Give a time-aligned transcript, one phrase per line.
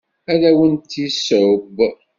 [0.31, 1.57] Ad awent-d-yesseww.